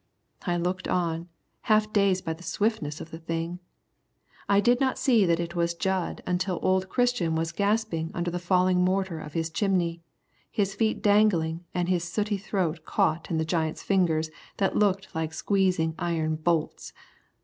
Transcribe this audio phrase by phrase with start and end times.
[0.47, 1.29] I looked on,
[1.69, 3.59] half dazed by the swiftness of the thing.
[4.49, 8.39] I did not see that it was Jud until old Christian was gasping under the
[8.39, 10.01] falling mortar of his chimney,
[10.49, 15.35] his feet dangling and his sooty throat caught in the giant's fingers, that looked like
[15.35, 16.93] squeezing iron bolts.